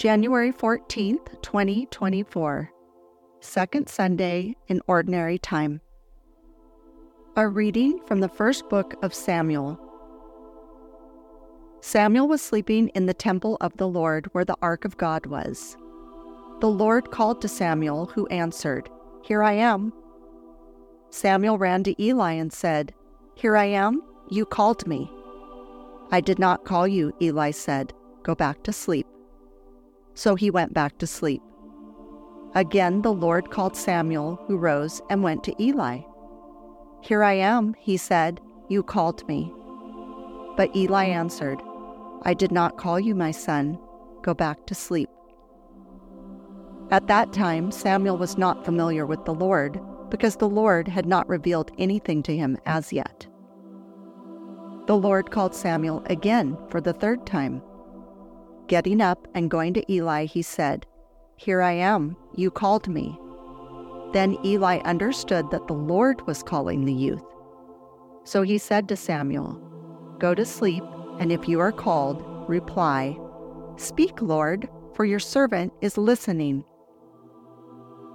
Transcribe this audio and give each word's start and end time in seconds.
January 0.00 0.50
14th, 0.50 1.42
2024, 1.42 2.72
Second 3.40 3.86
Sunday 3.86 4.56
in 4.66 4.80
Ordinary 4.86 5.36
Time. 5.36 5.82
A 7.36 7.46
reading 7.46 8.00
from 8.06 8.20
the 8.20 8.28
first 8.30 8.66
book 8.70 8.94
of 9.02 9.12
Samuel. 9.12 9.78
Samuel 11.82 12.28
was 12.28 12.40
sleeping 12.40 12.88
in 12.94 13.04
the 13.04 13.12
temple 13.12 13.58
of 13.60 13.76
the 13.76 13.86
Lord 13.86 14.24
where 14.32 14.46
the 14.46 14.56
ark 14.62 14.86
of 14.86 14.96
God 14.96 15.26
was. 15.26 15.76
The 16.60 16.70
Lord 16.70 17.10
called 17.10 17.42
to 17.42 17.48
Samuel, 17.48 18.06
who 18.06 18.26
answered, 18.28 18.88
Here 19.22 19.42
I 19.42 19.52
am. 19.52 19.92
Samuel 21.10 21.58
ran 21.58 21.84
to 21.84 22.02
Eli 22.02 22.32
and 22.32 22.50
said, 22.50 22.94
Here 23.34 23.54
I 23.54 23.66
am, 23.66 24.02
you 24.30 24.46
called 24.46 24.86
me. 24.86 25.12
I 26.10 26.22
did 26.22 26.38
not 26.38 26.64
call 26.64 26.88
you, 26.88 27.12
Eli 27.20 27.50
said. 27.50 27.92
Go 28.22 28.34
back 28.34 28.62
to 28.62 28.72
sleep. 28.72 29.06
So 30.14 30.34
he 30.34 30.50
went 30.50 30.74
back 30.74 30.98
to 30.98 31.06
sleep. 31.06 31.42
Again 32.54 33.02
the 33.02 33.12
Lord 33.12 33.50
called 33.50 33.76
Samuel, 33.76 34.42
who 34.46 34.56
rose 34.56 35.00
and 35.08 35.22
went 35.22 35.44
to 35.44 35.62
Eli. 35.62 36.00
Here 37.02 37.22
I 37.22 37.34
am, 37.34 37.74
he 37.78 37.96
said. 37.96 38.40
You 38.68 38.82
called 38.82 39.26
me. 39.26 39.52
But 40.56 40.74
Eli 40.76 41.06
answered, 41.06 41.60
I 42.22 42.34
did 42.34 42.52
not 42.52 42.76
call 42.76 43.00
you, 43.00 43.14
my 43.14 43.30
son. 43.30 43.78
Go 44.22 44.34
back 44.34 44.66
to 44.66 44.74
sleep. 44.74 45.08
At 46.90 47.06
that 47.06 47.32
time, 47.32 47.70
Samuel 47.70 48.18
was 48.18 48.36
not 48.36 48.64
familiar 48.64 49.06
with 49.06 49.24
the 49.24 49.34
Lord, 49.34 49.80
because 50.10 50.36
the 50.36 50.48
Lord 50.48 50.88
had 50.88 51.06
not 51.06 51.28
revealed 51.28 51.70
anything 51.78 52.22
to 52.24 52.36
him 52.36 52.58
as 52.66 52.92
yet. 52.92 53.26
The 54.86 54.96
Lord 54.96 55.30
called 55.30 55.54
Samuel 55.54 56.02
again 56.06 56.58
for 56.68 56.80
the 56.80 56.92
third 56.92 57.24
time. 57.26 57.62
Getting 58.70 59.00
up 59.00 59.26
and 59.34 59.50
going 59.50 59.74
to 59.74 59.92
Eli, 59.92 60.26
he 60.26 60.42
said, 60.42 60.86
Here 61.36 61.60
I 61.60 61.72
am, 61.72 62.16
you 62.36 62.52
called 62.52 62.86
me. 62.86 63.18
Then 64.12 64.38
Eli 64.44 64.78
understood 64.84 65.50
that 65.50 65.66
the 65.66 65.74
Lord 65.74 66.24
was 66.28 66.44
calling 66.44 66.84
the 66.84 66.92
youth. 66.92 67.24
So 68.22 68.42
he 68.42 68.58
said 68.58 68.88
to 68.88 68.94
Samuel, 68.94 69.60
Go 70.20 70.36
to 70.36 70.44
sleep, 70.44 70.84
and 71.18 71.32
if 71.32 71.48
you 71.48 71.58
are 71.58 71.72
called, 71.72 72.22
reply, 72.48 73.18
Speak, 73.76 74.22
Lord, 74.22 74.68
for 74.94 75.04
your 75.04 75.18
servant 75.18 75.72
is 75.80 75.98
listening. 75.98 76.62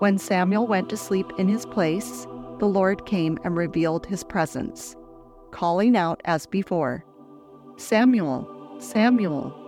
When 0.00 0.18
Samuel 0.18 0.66
went 0.66 0.90
to 0.90 0.98
sleep 0.98 1.32
in 1.38 1.48
his 1.48 1.64
place, 1.64 2.26
the 2.58 2.68
Lord 2.68 3.06
came 3.06 3.38
and 3.42 3.56
revealed 3.56 4.04
his 4.04 4.22
presence, 4.22 4.96
calling 5.50 5.96
out 5.96 6.20
as 6.26 6.44
before, 6.44 7.06
Samuel, 7.78 8.76
Samuel. 8.78 9.61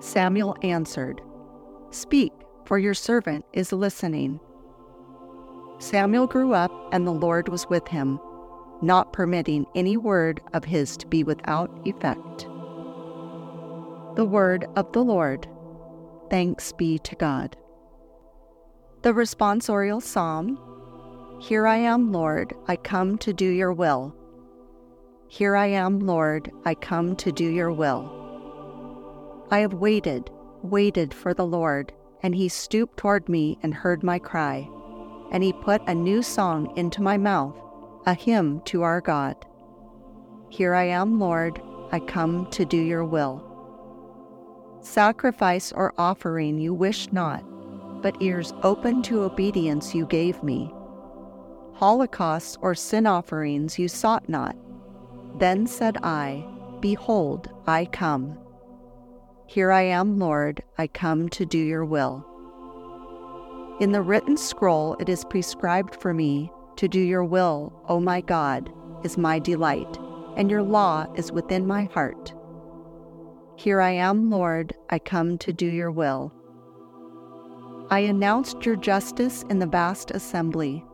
Samuel 0.00 0.56
answered, 0.62 1.20
Speak, 1.90 2.32
for 2.64 2.78
your 2.78 2.94
servant 2.94 3.44
is 3.52 3.72
listening. 3.72 4.40
Samuel 5.78 6.26
grew 6.26 6.54
up, 6.54 6.72
and 6.92 7.06
the 7.06 7.12
Lord 7.12 7.48
was 7.48 7.68
with 7.68 7.86
him, 7.88 8.18
not 8.82 9.12
permitting 9.12 9.66
any 9.74 9.96
word 9.96 10.40
of 10.54 10.64
his 10.64 10.96
to 10.98 11.06
be 11.06 11.22
without 11.22 11.70
effect. 11.84 12.46
The 14.16 14.24
word 14.24 14.66
of 14.76 14.90
the 14.92 15.04
Lord. 15.04 15.46
Thanks 16.30 16.72
be 16.72 16.98
to 17.00 17.14
God. 17.16 17.56
The 19.02 19.12
responsorial 19.12 20.02
psalm 20.02 20.58
Here 21.40 21.66
I 21.66 21.76
am, 21.76 22.12
Lord, 22.12 22.54
I 22.68 22.76
come 22.76 23.18
to 23.18 23.32
do 23.32 23.46
your 23.46 23.72
will. 23.72 24.14
Here 25.28 25.56
I 25.56 25.66
am, 25.66 26.00
Lord, 26.00 26.50
I 26.64 26.74
come 26.74 27.16
to 27.16 27.32
do 27.32 27.46
your 27.46 27.72
will. 27.72 28.19
I 29.52 29.58
have 29.60 29.74
waited, 29.74 30.30
waited 30.62 31.12
for 31.12 31.34
the 31.34 31.46
Lord, 31.46 31.92
and 32.22 32.34
he 32.34 32.48
stooped 32.48 32.96
toward 32.96 33.28
me 33.28 33.58
and 33.62 33.74
heard 33.74 34.04
my 34.04 34.18
cry. 34.18 34.68
And 35.32 35.42
he 35.42 35.52
put 35.52 35.82
a 35.88 35.94
new 35.94 36.22
song 36.22 36.72
into 36.76 37.02
my 37.02 37.16
mouth, 37.16 37.56
a 38.06 38.14
hymn 38.14 38.60
to 38.66 38.82
our 38.82 39.00
God. 39.00 39.36
Here 40.50 40.74
I 40.74 40.84
am, 40.84 41.18
Lord, 41.18 41.60
I 41.90 41.98
come 41.98 42.48
to 42.52 42.64
do 42.64 42.76
your 42.76 43.04
will. 43.04 43.46
Sacrifice 44.82 45.72
or 45.72 45.94
offering 45.98 46.58
you 46.58 46.72
wish 46.72 47.12
not, 47.12 47.42
but 48.02 48.22
ears 48.22 48.54
open 48.62 49.02
to 49.02 49.22
obedience 49.22 49.94
you 49.94 50.06
gave 50.06 50.42
me. 50.42 50.72
Holocausts 51.74 52.56
or 52.60 52.74
sin 52.74 53.06
offerings 53.06 53.78
you 53.78 53.88
sought 53.88 54.28
not. 54.28 54.56
Then 55.38 55.66
said 55.66 55.96
I, 56.02 56.46
Behold, 56.80 57.50
I 57.66 57.86
come. 57.86 58.38
Here 59.50 59.72
I 59.72 59.82
am, 59.82 60.20
Lord, 60.20 60.62
I 60.78 60.86
come 60.86 61.28
to 61.30 61.44
do 61.44 61.58
your 61.58 61.84
will. 61.84 62.24
In 63.80 63.90
the 63.90 64.00
written 64.00 64.36
scroll 64.36 64.94
it 65.00 65.08
is 65.08 65.24
prescribed 65.24 65.96
for 65.96 66.14
me 66.14 66.52
to 66.76 66.86
do 66.86 67.00
your 67.00 67.24
will, 67.24 67.72
O 67.88 67.98
my 67.98 68.20
God, 68.20 68.72
is 69.02 69.18
my 69.18 69.40
delight, 69.40 69.98
and 70.36 70.52
your 70.52 70.62
law 70.62 71.12
is 71.16 71.32
within 71.32 71.66
my 71.66 71.86
heart. 71.92 72.32
Here 73.56 73.80
I 73.80 73.90
am, 73.90 74.30
Lord, 74.30 74.72
I 74.88 75.00
come 75.00 75.36
to 75.38 75.52
do 75.52 75.66
your 75.66 75.90
will. 75.90 76.32
I 77.90 77.98
announced 77.98 78.64
your 78.64 78.76
justice 78.76 79.42
in 79.50 79.58
the 79.58 79.66
vast 79.66 80.12
assembly. 80.12 80.84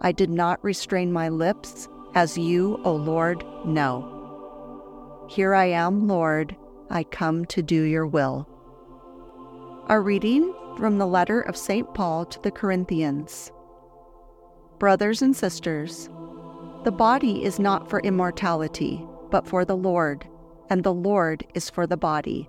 I 0.00 0.12
did 0.12 0.30
not 0.30 0.64
restrain 0.64 1.12
my 1.12 1.28
lips, 1.28 1.86
as 2.14 2.38
you, 2.38 2.80
O 2.82 2.94
Lord, 2.94 3.44
know. 3.66 5.26
Here 5.28 5.54
I 5.54 5.66
am, 5.66 6.08
Lord, 6.08 6.56
I 6.90 7.04
come 7.04 7.44
to 7.46 7.62
do 7.62 7.82
your 7.82 8.06
will. 8.06 8.48
A 9.88 10.00
reading 10.00 10.54
from 10.76 10.98
the 10.98 11.06
letter 11.06 11.40
of 11.40 11.56
St. 11.56 11.92
Paul 11.94 12.26
to 12.26 12.40
the 12.42 12.50
Corinthians. 12.50 13.50
Brothers 14.78 15.22
and 15.22 15.34
sisters, 15.34 16.08
the 16.84 16.92
body 16.92 17.44
is 17.44 17.58
not 17.58 17.88
for 17.88 18.00
immortality, 18.00 19.04
but 19.30 19.46
for 19.46 19.64
the 19.64 19.76
Lord, 19.76 20.26
and 20.70 20.84
the 20.84 20.94
Lord 20.94 21.44
is 21.54 21.70
for 21.70 21.86
the 21.86 21.96
body. 21.96 22.48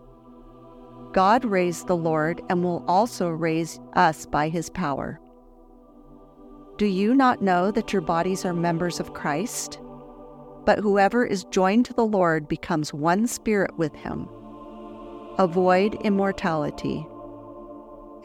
God 1.14 1.46
raised 1.46 1.88
the 1.88 1.96
Lord 1.96 2.42
and 2.50 2.64
will 2.64 2.84
also 2.88 3.30
raise 3.30 3.80
us 3.94 4.25
by 4.25 4.50
his 4.50 4.69
power. 4.69 5.19
Do 6.78 6.86
you 6.86 7.16
not 7.16 7.42
know 7.42 7.72
that 7.72 7.92
your 7.94 8.04
bodies 8.04 8.46
are 8.46 8.54
members 8.54 9.00
of 9.00 9.14
Christ? 9.14 9.80
But 10.67 10.79
whoever 10.79 11.25
is 11.25 11.45
joined 11.45 11.85
to 11.85 11.94
the 11.94 12.05
Lord 12.05 12.50
becomes 12.50 12.94
one 12.94 13.25
spirit 13.25 13.78
with 13.78 13.95
him. 13.95 14.28
Avoid 15.38 15.95
immortality. 16.01 17.07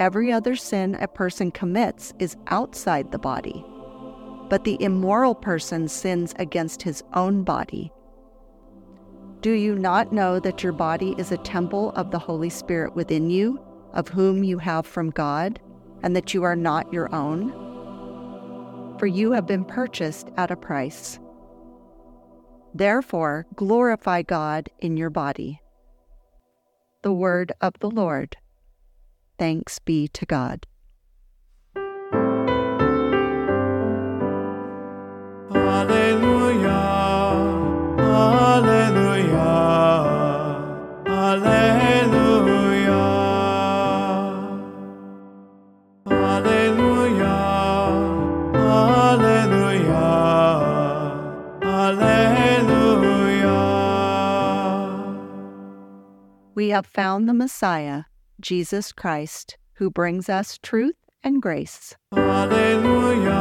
Every 0.01 0.33
other 0.33 0.57
sin 0.57 0.97
a 0.97 1.07
person 1.07 1.53
commits 1.53 2.13
is 2.19 2.37
outside 2.49 3.13
the 3.13 3.19
body, 3.21 3.65
but 4.49 4.65
the 4.65 4.77
immoral 4.83 5.37
person 5.37 5.87
sins 5.87 6.35
against 6.41 6.83
his 6.83 7.05
own 7.15 7.45
body. 7.45 7.93
Do 9.41 9.53
you 9.53 9.79
not 9.79 10.13
know 10.13 10.41
that 10.41 10.65
your 10.65 10.73
body 10.73 11.15
is 11.19 11.31
a 11.31 11.37
temple 11.39 11.91
of 11.91 12.11
the 12.11 12.19
Holy 12.19 12.51
Spirit 12.51 12.97
within 12.97 13.31
you, 13.31 13.61
of 13.93 14.09
whom 14.09 14.43
you 14.43 14.59
have 14.59 14.85
from 14.85 15.11
God, 15.11 15.61
and 16.03 16.17
that 16.17 16.35
you 16.35 16.43
are 16.43 16.57
not 16.57 16.93
your 16.93 17.15
own? 17.15 17.53
For 18.99 19.07
you 19.07 19.31
have 19.31 19.47
been 19.47 19.65
purchased 19.65 20.31
at 20.37 20.51
a 20.51 20.57
price. 20.57 21.21
Therefore, 22.75 23.47
glorify 23.55 24.23
God 24.23 24.69
in 24.79 24.97
your 24.97 25.11
body. 25.11 25.61
The 27.03 27.13
word 27.13 27.53
of 27.61 27.75
the 27.81 27.91
Lord. 27.91 28.37
Thanks 29.39 29.79
be 29.79 30.09
to 30.09 30.25
God. 30.25 30.67
We 56.55 56.69
have 56.69 56.87
found 56.87 57.29
the 57.29 57.35
Messiah, 57.35 58.05
Jesus 58.41 58.93
Christ, 58.93 59.57
who 59.75 59.91
brings 59.91 60.29
us 60.29 60.59
truth 60.63 60.95
and 61.25 61.41
grace. 61.43 61.97
Alleluia, 62.13 63.33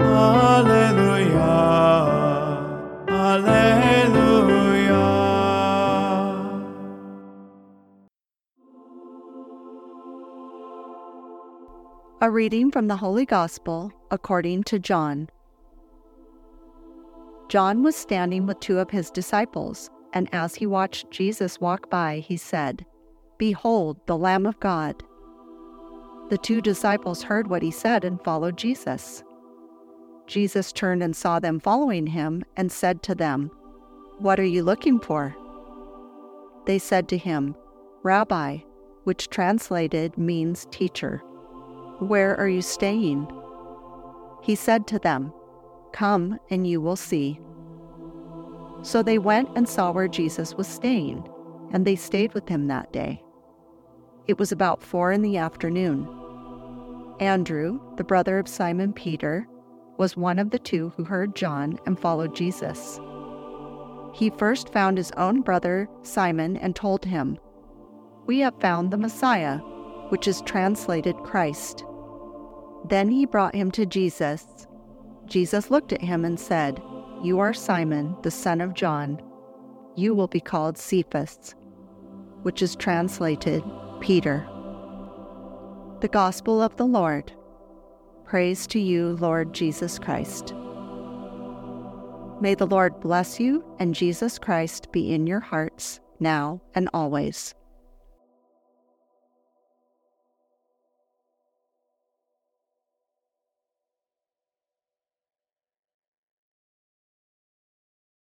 Alleluia, 0.00 1.42
Alleluia. 3.08 4.22
A 12.20 12.30
reading 12.30 12.70
from 12.70 12.88
the 12.88 12.96
Holy 12.96 13.26
Gospel 13.26 13.92
according 14.10 14.64
to 14.64 14.78
John. 14.78 15.28
John 17.52 17.82
was 17.82 17.94
standing 17.94 18.46
with 18.46 18.60
two 18.60 18.78
of 18.78 18.88
his 18.88 19.10
disciples 19.10 19.90
and 20.14 20.26
as 20.32 20.54
he 20.54 20.64
watched 20.64 21.10
Jesus 21.10 21.60
walk 21.60 21.90
by, 21.90 22.20
he 22.20 22.38
said, 22.38 22.86
Behold, 23.36 23.98
the 24.06 24.16
Lamb 24.16 24.46
of 24.46 24.58
God. 24.58 25.02
The 26.30 26.38
two 26.38 26.62
disciples 26.62 27.22
heard 27.22 27.48
what 27.48 27.60
he 27.60 27.70
said 27.70 28.06
and 28.06 28.24
followed 28.24 28.56
Jesus. 28.56 29.22
Jesus 30.26 30.72
turned 30.72 31.02
and 31.02 31.14
saw 31.14 31.40
them 31.40 31.60
following 31.60 32.06
him 32.06 32.42
and 32.56 32.72
said 32.72 33.02
to 33.02 33.14
them, 33.14 33.50
What 34.16 34.40
are 34.40 34.44
you 34.44 34.62
looking 34.62 34.98
for? 34.98 35.36
They 36.64 36.78
said 36.78 37.06
to 37.10 37.18
him, 37.18 37.54
Rabbi, 38.02 38.60
which 39.04 39.28
translated 39.28 40.16
means 40.16 40.66
teacher, 40.70 41.18
where 41.98 42.34
are 42.40 42.48
you 42.48 42.62
staying? 42.62 43.30
He 44.42 44.54
said 44.54 44.86
to 44.86 44.98
them, 44.98 45.34
Come 45.92 46.38
and 46.50 46.66
you 46.66 46.80
will 46.80 46.96
see. 46.96 47.40
So 48.82 49.02
they 49.02 49.18
went 49.18 49.50
and 49.56 49.68
saw 49.68 49.92
where 49.92 50.08
Jesus 50.08 50.54
was 50.54 50.66
staying, 50.66 51.28
and 51.72 51.86
they 51.86 51.96
stayed 51.96 52.34
with 52.34 52.48
him 52.48 52.66
that 52.66 52.92
day. 52.92 53.22
It 54.26 54.38
was 54.38 54.52
about 54.52 54.82
four 54.82 55.12
in 55.12 55.22
the 55.22 55.36
afternoon. 55.36 56.08
Andrew, 57.20 57.80
the 57.96 58.04
brother 58.04 58.38
of 58.38 58.48
Simon 58.48 58.92
Peter, 58.92 59.46
was 59.98 60.16
one 60.16 60.38
of 60.38 60.50
the 60.50 60.58
two 60.58 60.92
who 60.96 61.04
heard 61.04 61.36
John 61.36 61.78
and 61.86 61.98
followed 61.98 62.34
Jesus. 62.34 62.98
He 64.12 64.30
first 64.30 64.72
found 64.72 64.98
his 64.98 65.12
own 65.16 65.42
brother 65.42 65.88
Simon 66.02 66.56
and 66.56 66.74
told 66.74 67.04
him, 67.04 67.38
We 68.26 68.40
have 68.40 68.60
found 68.60 68.90
the 68.90 68.98
Messiah, 68.98 69.58
which 70.08 70.26
is 70.26 70.42
translated 70.42 71.16
Christ. 71.18 71.84
Then 72.88 73.08
he 73.08 73.26
brought 73.26 73.54
him 73.54 73.70
to 73.72 73.86
Jesus. 73.86 74.66
Jesus 75.32 75.70
looked 75.70 75.94
at 75.94 76.02
him 76.02 76.26
and 76.26 76.38
said, 76.38 76.82
You 77.22 77.38
are 77.38 77.54
Simon, 77.54 78.14
the 78.20 78.30
son 78.30 78.60
of 78.60 78.74
John. 78.74 79.18
You 79.96 80.14
will 80.14 80.26
be 80.26 80.40
called 80.40 80.76
Cephas, 80.76 81.54
which 82.42 82.60
is 82.60 82.76
translated 82.76 83.64
Peter. 83.98 84.46
The 86.00 86.08
Gospel 86.08 86.60
of 86.60 86.76
the 86.76 86.84
Lord. 86.84 87.32
Praise 88.26 88.66
to 88.66 88.78
you, 88.78 89.16
Lord 89.20 89.54
Jesus 89.54 89.98
Christ. 89.98 90.52
May 92.42 92.54
the 92.54 92.66
Lord 92.66 93.00
bless 93.00 93.40
you 93.40 93.64
and 93.78 93.94
Jesus 93.94 94.38
Christ 94.38 94.92
be 94.92 95.14
in 95.14 95.26
your 95.26 95.40
hearts 95.40 95.98
now 96.20 96.60
and 96.74 96.90
always. 96.92 97.54